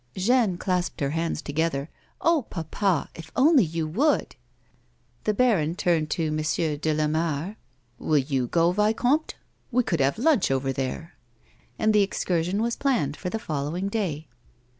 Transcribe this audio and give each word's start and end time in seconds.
Jeanne 0.15 0.57
clasped 0.57 0.99
her 0.99 1.11
hands 1.11 1.43
together;" 1.43 1.87
Oh, 2.29 2.47
papa! 2.49 3.11
If 3.13 3.31
only 3.35 3.63
you 3.63 3.87
would!" 3.87 4.35
The 5.25 5.33
baron 5.35 5.75
turned 5.75 6.09
to 6.09 6.25
M. 6.29 6.37
de 6.37 6.77
Lamare." 6.95 7.55
Will 7.99 8.17
you 8.17 8.47
go, 8.47 8.71
vicomte 8.71 9.35
1 9.69 9.69
We 9.71 9.83
could 9.83 9.99
have 9.99 10.17
lunch 10.17 10.49
over 10.49 10.73
there." 10.73 11.13
And 11.77 11.93
the 11.93 12.01
excursion 12.01 12.63
was 12.63 12.75
planned 12.75 13.15
for 13.15 13.29
the 13.29 13.37
following 13.37 13.89
dav. 13.89 14.23